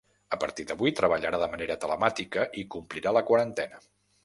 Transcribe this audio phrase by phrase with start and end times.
[0.35, 3.87] A partir d’avui treballarà de manera telemàtica i complirà la quarantena.